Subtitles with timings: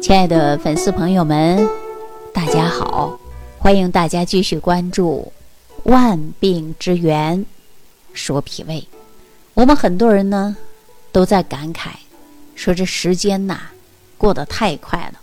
[0.00, 1.68] 亲爱的粉丝朋友们，
[2.32, 3.20] 大家好！
[3.58, 5.30] 欢迎大家继续关注
[5.90, 7.44] 《万病之源
[8.14, 8.80] 说脾胃》。
[9.52, 10.56] 我们很多人呢
[11.12, 11.90] 都在感慨，
[12.54, 13.60] 说这时间呐
[14.16, 15.20] 过得太快了，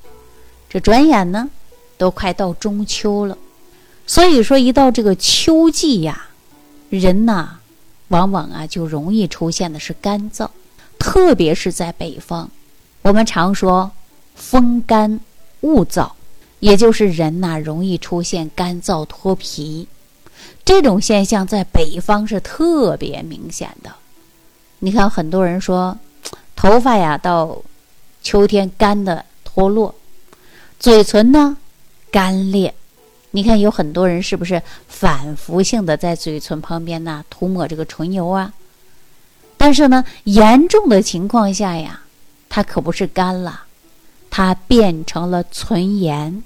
[0.69, 1.49] 这转眼呢
[1.97, 3.35] 都快到中秋了。
[4.05, 6.27] 所以说，一到这个秋季呀，
[6.91, 7.57] 人呐
[8.09, 10.47] 往往啊就容易出现的是干燥，
[10.99, 12.47] 特别是在北方，
[13.01, 13.91] 我们常说。
[14.37, 15.19] 风干
[15.61, 16.09] 物燥，
[16.59, 19.87] 也就是人呐容易出现干燥脱皮，
[20.63, 23.91] 这种现象在北方是特别明显的。
[24.79, 25.97] 你看，很多人说
[26.55, 27.61] 头发呀到
[28.21, 29.93] 秋天干的脱落，
[30.79, 31.57] 嘴唇呢
[32.11, 32.73] 干裂。
[33.31, 38.53] 你看有很多人是不是反复性的在嘴唇旁边呢涂抹这个唇油啊？
[39.57, 42.01] 但是呢，严重的情况下呀，
[42.47, 43.63] 它可不是干了。
[44.37, 46.43] 它变成了唇炎，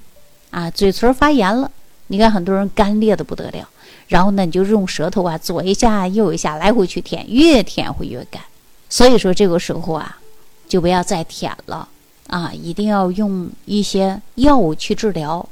[0.48, 1.70] 啊，嘴唇发炎了。
[2.06, 3.68] 你看很多人干裂的不得了，
[4.08, 8.42] 然后呢，你就用舌头啊，左一下右一下来回去舔，越舔会越干。
[8.88, 10.18] 所以说这个时候啊，
[10.66, 11.86] 就不要再舔了
[12.28, 15.46] 啊，一定要用一些药物去治疗，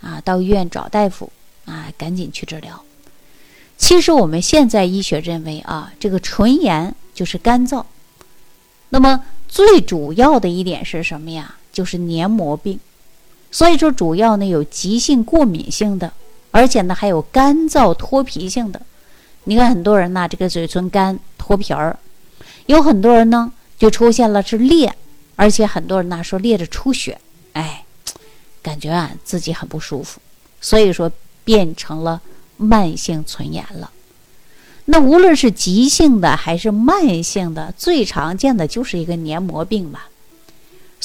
[0.00, 1.30] 啊，到医院找大夫
[1.66, 2.82] 啊，赶紧去治疗。
[3.78, 7.84] 其实我们现在医学认为啊，这个唇炎就是干燥，
[8.88, 11.54] 那么最主要的一点是什么呀？
[11.76, 12.80] 就是黏膜病，
[13.50, 16.10] 所以说主要呢有急性过敏性的，
[16.50, 18.80] 而且呢还有干燥脱皮性的。
[19.44, 21.98] 你看很多人呢这个嘴唇干脱皮儿，
[22.64, 24.90] 有很多人呢就出现了是裂，
[25.36, 27.20] 而且很多人呢说裂着出血，
[27.52, 27.84] 哎，
[28.62, 30.18] 感觉啊自己很不舒服，
[30.62, 31.12] 所以说
[31.44, 32.22] 变成了
[32.56, 33.90] 慢性唇炎了。
[34.86, 40.08] 那无论是急性的还是慢性的，最常见的就是一个黏膜病吧。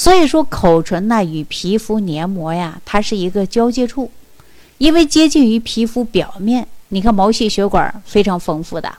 [0.02, 4.10] 所以说，口唇呢与皮肤黏膜呀，它是一个交界处，
[4.78, 6.66] 因为接近于皮肤表面。
[6.88, 8.92] 你看毛细血管非常丰富的，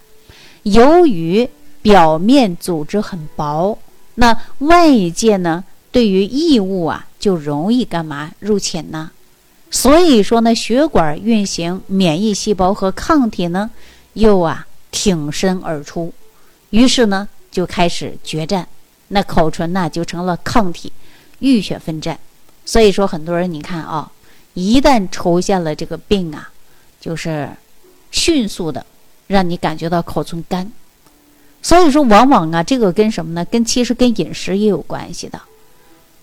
[0.61, 1.49] 由于
[1.81, 3.77] 表面组织很薄，
[4.15, 9.11] 那外界呢对于异物啊就容易干嘛入侵呢？
[9.71, 13.69] 所以说呢，血管运行，免疫细胞和抗体呢
[14.13, 16.13] 又啊挺身而出，
[16.69, 18.65] 于是呢就开始决战。
[19.13, 20.91] 那口唇呢，就成了抗体
[21.37, 22.17] 浴血奋战，
[22.65, 24.11] 所以说很多人你看啊，
[24.55, 26.49] 一旦出现了这个病啊，
[26.99, 27.47] 就是
[28.09, 28.83] 迅速的
[29.27, 30.71] 让你感觉到口唇干，
[31.61, 33.45] 所以说往往啊，这个跟什么呢？
[33.45, 35.39] 跟其实跟饮食也有关系的。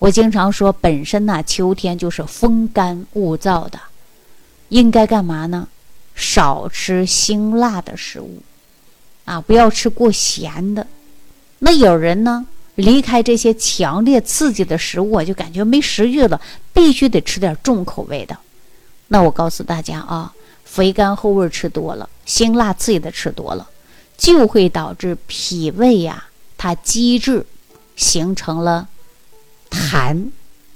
[0.00, 3.78] 我经常说，本身呢，秋天就是风干物燥的，
[4.70, 5.68] 应该干嘛呢？
[6.16, 8.42] 少吃辛辣的食物
[9.26, 10.84] 啊，不要吃过咸的。
[11.60, 12.46] 那有人呢？
[12.76, 16.40] 离开这些强烈刺激的食物，就感觉没食欲了，
[16.72, 18.36] 必须得吃点重口味的。
[19.08, 20.32] 那我告诉大家啊，
[20.64, 23.68] 肥甘厚味吃多了，辛辣刺激的吃多了，
[24.16, 26.24] 就会导致脾胃呀，
[26.56, 27.44] 它积滞，
[27.96, 28.88] 形成了
[29.68, 30.30] 痰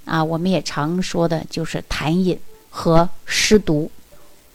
[0.05, 0.23] 啊。
[0.23, 2.39] 我们也常说的就是痰饮
[2.71, 3.91] 和湿毒。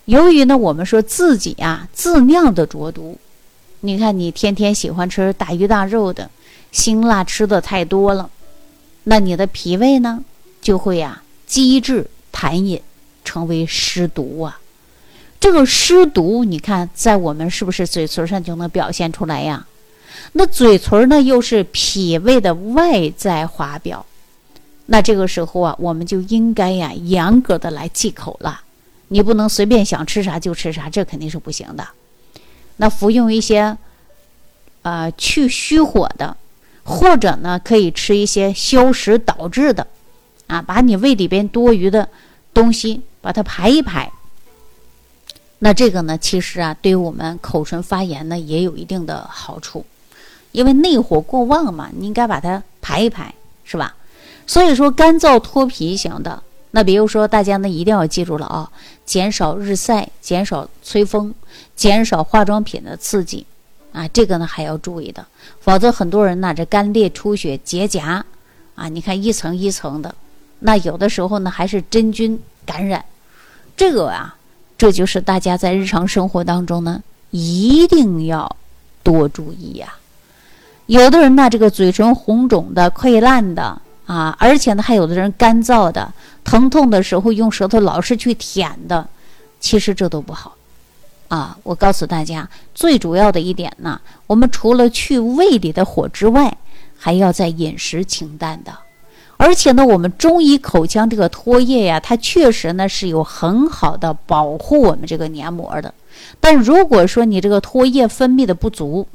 [0.06, 3.18] 由于呢，我们说自己呀自酿的浊毒，
[3.80, 6.30] 你看你天天喜欢吃大鱼大肉的。
[6.72, 8.30] 辛辣吃的太多了，
[9.06, 10.24] 那你的脾胃呢
[10.62, 12.82] 就会呀积滞痰饮，
[13.26, 14.60] 成为湿毒啊。
[15.40, 19.66] 这个湿毒，你看在我们是不是嘴唇上就能表现出来呀？
[20.34, 24.06] 那嘴唇呢又是脾胃的外在华表，
[24.88, 28.62] 那这个时候啊，我们就应该呀严格的来忌口了。
[29.08, 31.88] 你不能随便想吃啥就吃啥，这肯定是不行的。
[32.78, 33.76] 那服用一些
[34.84, 36.38] 呃去虚火的。
[36.90, 39.86] 或者呢，可以吃一些消食导滞的，
[40.48, 42.10] 啊，把你胃里边多余的
[42.52, 44.12] 东西把它排一排。
[45.60, 49.86] 那这个呢，其实啊，对于我们口唇发炎呢，也有一定的好处，
[50.52, 53.32] 因为内火过旺嘛，你应该把它排一排，
[53.64, 53.96] 是吧？
[54.48, 56.42] 所以说，干燥脱皮型的，
[56.72, 58.72] 那比如说大家呢，一定要记住了啊，
[59.06, 61.32] 减少日晒，减少吹风，
[61.76, 63.46] 减少化妆品的刺激。
[63.92, 65.26] 啊，这个呢还要注意的，
[65.60, 68.22] 否则很多人呢这干裂出血结痂，
[68.76, 70.14] 啊，你看一层一层的，
[70.60, 73.04] 那有的时候呢还是真菌感染，
[73.76, 74.36] 这个啊，
[74.78, 77.02] 这就是大家在日常生活当中呢
[77.32, 78.56] 一定要
[79.02, 79.94] 多注意呀。
[80.86, 86.14] 有的人呢这个嘴唇红肿的、溃烂的啊，而且呢还有的人干燥的、
[86.44, 89.08] 疼痛的时候用舌头老是去舔的，
[89.60, 90.56] 其实这都不好。
[91.30, 96.58] 啊，我告诉大家，最主要的一点呢，我们除了去胃里的火之外，
[96.98, 98.74] 还要在饮食清淡的，
[99.38, 105.94] 而且呢，我们中医口腔这个唾液呀，它确实呢是有很好的保护我们这个黏膜的。
[106.40, 109.08] 但如果说你这个唾液分泌的不足，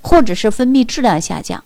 [0.00, 1.62] 或者是分泌质量下降，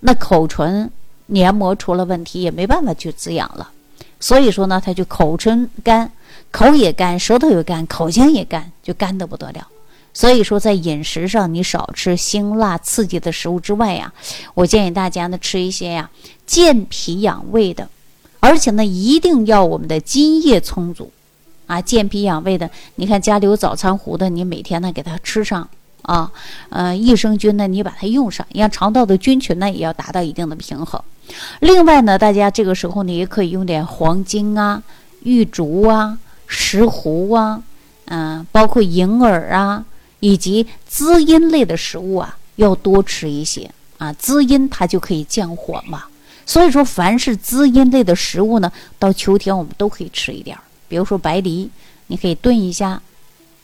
[0.00, 0.90] 那口唇
[1.26, 3.70] 黏膜出了问题，也没办法去滋养了。
[4.18, 6.10] 所以说呢，它就口唇干，
[6.50, 9.66] 口也干，舌头也干，口腔也干，就干得不得了。
[10.14, 14.12] 所以说，在饮食上，你少吃辛辣刺激的食物之外呀，
[14.54, 16.10] 我建议大家呢吃一些呀
[16.44, 17.88] 健脾养胃的，
[18.40, 21.12] 而且呢一定要我们的津液充足，
[21.66, 22.68] 啊健脾养胃的。
[22.96, 25.68] 你看家里有早餐糊的，你每天呢给它吃上
[26.02, 26.32] 啊，
[26.70, 31.00] 呃益生菌呢你把它用上，让肠道的菌群呢也要达到一定的平衡。
[31.60, 34.82] 另外呢，大家这个时候呢也可以用点黄精啊、
[35.22, 37.62] 玉竹啊、石斛啊，
[38.06, 39.84] 嗯，包括银耳啊。
[40.20, 46.06] 以及滋阴类的食物啊，要多吃一些啊，滋阴它就可以降火嘛。
[46.44, 50.62] 所以说，凡是滋阴类的食物呢，到秋天我们都可以吃一点儿。
[50.88, 51.70] 比如说白梨，
[52.08, 53.00] 你可以炖一下，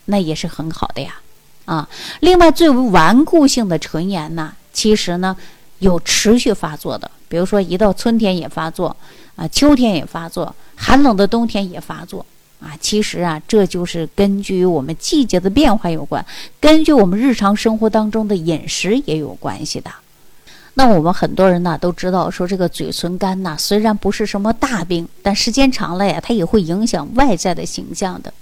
[0.04, 1.16] 那也是很好的呀。
[1.64, 1.88] 啊，
[2.20, 5.36] 另外最为顽固性的唇炎呢，其实呢
[5.80, 8.96] 有持续发作的，比如说一到春天也发作，
[9.36, 12.24] 啊，秋天也发作，寒冷的冬天也发作。
[12.60, 16.24] 啊，其实啊，这就是根据我们季节的变化有关，
[16.58, 19.90] 根据我们日常生活当中的饮食也有关系的。
[20.72, 28.32] 那我们很多人呢都知道，说这个嘴唇干呐，虽然不是什么大病，但时间长了呀，它也会影响外在的形象的。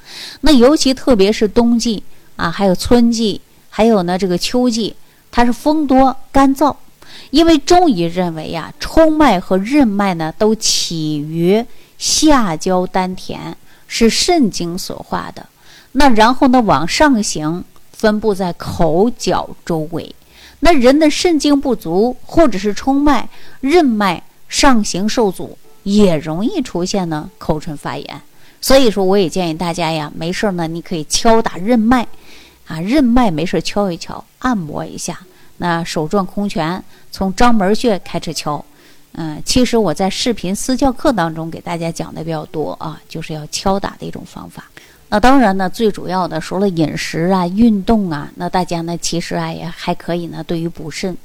[0.42, 2.00] 那尤其特别是冬季
[2.36, 3.40] 啊，还有春季，
[3.70, 4.94] 还有呢这个秋季，
[5.32, 6.76] 它是风多干燥。
[7.30, 11.64] 因为中医认为呀，冲脉和任脉呢都起于
[11.98, 13.56] 下焦丹田。
[13.94, 15.46] 是肾经所化的，
[15.92, 17.62] 那然后呢往上行，
[17.92, 20.14] 分布在口角周围。
[20.60, 23.28] 那人的肾经不足，或者是冲脉、
[23.60, 28.22] 任脉上行受阻，也容易出现呢口唇发炎。
[28.62, 32.08] 所以说，我也建议大家呀，没事呢，你可以敲打任脉，
[32.66, 35.20] 啊，任脉没事敲一敲，按摩一下。
[35.62, 36.82] 那手转空拳，
[37.12, 38.62] 从章门穴开始敲。
[39.12, 44.64] 嗯，其实我在视频私教课当中给大家讲的比较多啊，就是要敲打的一种方法。
[45.08, 51.16] 那当然呢，最主要的除了饮食啊、运动啊，那大家呢其实啊也还可以呢，对于补肾，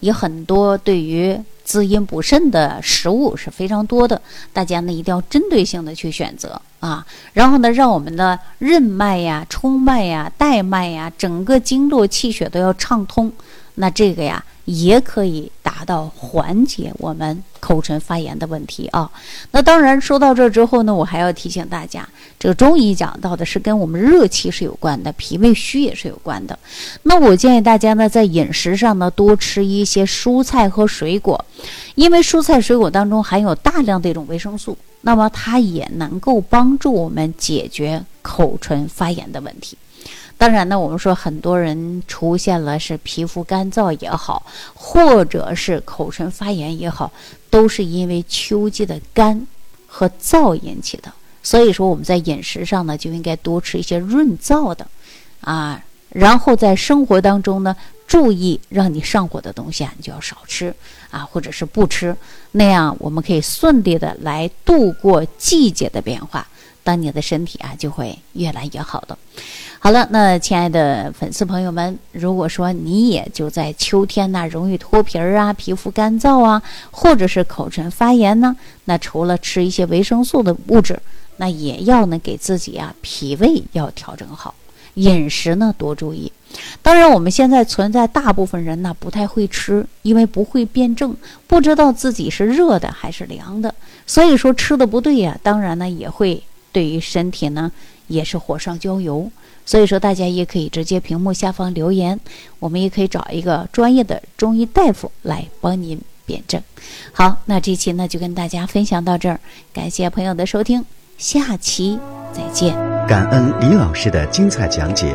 [0.00, 4.18] 也很多对于滋阴补肾的食物是非常多的。
[4.54, 7.04] 大家呢一定要针对性的去选择啊，
[7.34, 13.30] 然后呢让我们的任脉呀、冲脉呀、带脉呀，整个经络气血都要畅通。
[13.74, 14.44] 那这个呀。
[14.64, 19.10] 也可以达到缓解我们口唇发炎的问题啊。
[19.50, 22.08] 那当然说到这之后呢，我还要提醒大家，
[22.38, 26.56] 这个中医讲到的是跟我们热气是有关的，脾胃虚也是有关的。
[27.02, 31.44] 那我建议大家呢，在饮食上呢，多吃一些蔬菜和水果，
[31.96, 39.76] 因为蔬菜水果当中含有大量的一种维生素，那么它也能够帮助我们解决口唇发炎的问题。
[40.42, 44.44] 当然呢，我们说很多人出现了是皮肤干燥也好，
[44.74, 47.12] 或者是口唇发炎也好，
[47.48, 49.46] 都是因为秋季的干
[49.86, 51.12] 和燥引起的。
[51.44, 54.84] 所以说我们在饮食上呢，就应该多吃一些润燥的，
[55.42, 57.76] 啊，然后在生活当中呢，
[58.08, 60.74] 注意让你上火的东西啊，你就要少吃
[61.12, 62.16] 啊，或者是不吃，
[62.50, 66.44] 那样我们可以顺利的来度过季节的变化，
[66.84, 69.16] 当你的身体啊就会越来越好的。
[69.78, 76.62] 好了，那亲爱的粉丝朋友们，如果说你也就在秋天呢，容易脱皮儿啊，皮肤干燥啊，
[76.92, 81.00] 或者是口唇发炎呢，那除了吃一些维生素的物质，
[81.38, 84.54] 那也要呢给自己啊脾胃要调整好，
[84.94, 86.30] 饮食呢多注意。
[86.80, 91.16] 当然，我们现在存在大部分人呢不太会吃，因为不会辩证，
[91.48, 93.74] 不知道自己是热的还是凉的，
[94.06, 95.36] 所以说吃的不对呀。
[95.42, 96.40] 当然呢，也会
[96.72, 97.70] 对于身体呢
[98.08, 99.30] 也是火上浇油。
[99.64, 102.18] 所以说，大家也可以直接屏幕下方留言，
[102.58, 106.60] 我们也可以找一个专业的中医大夫来帮您辩证。
[107.12, 109.38] 好，那这期呢就跟大家分享到这儿，
[109.72, 110.84] 感谢朋友的收听，
[111.16, 111.96] 下期
[112.32, 112.74] 再见。
[113.06, 115.14] 感恩李老师的精彩讲解。